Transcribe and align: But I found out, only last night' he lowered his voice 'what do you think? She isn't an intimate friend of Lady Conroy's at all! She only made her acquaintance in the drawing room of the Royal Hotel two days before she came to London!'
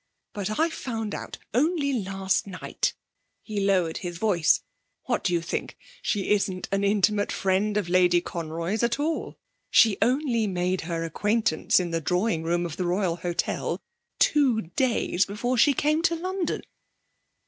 But 0.33 0.59
I 0.59 0.67
found 0.71 1.13
out, 1.13 1.37
only 1.53 1.93
last 1.93 2.47
night' 2.47 2.95
he 3.43 3.59
lowered 3.59 3.97
his 3.97 4.17
voice 4.17 4.63
'what 5.03 5.23
do 5.23 5.31
you 5.31 5.41
think? 5.43 5.77
She 6.01 6.31
isn't 6.31 6.67
an 6.71 6.83
intimate 6.83 7.31
friend 7.31 7.77
of 7.77 7.87
Lady 7.87 8.19
Conroy's 8.19 8.81
at 8.81 8.99
all! 8.99 9.37
She 9.69 9.99
only 10.01 10.47
made 10.47 10.81
her 10.89 11.03
acquaintance 11.03 11.79
in 11.79 11.91
the 11.91 12.01
drawing 12.01 12.41
room 12.41 12.65
of 12.65 12.77
the 12.77 12.85
Royal 12.87 13.17
Hotel 13.17 13.79
two 14.17 14.61
days 14.75 15.23
before 15.27 15.55
she 15.55 15.75
came 15.75 16.01
to 16.01 16.15
London!' 16.15 16.63